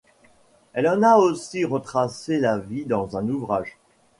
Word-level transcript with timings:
Elle 0.73 0.87
en 0.87 1.03
a 1.03 1.17
aussi 1.17 1.63
retracé 1.63 2.39
la 2.39 2.57
vie 2.57 2.85
dans 2.85 3.17
un 3.17 3.29
ouvrage. 3.29 3.77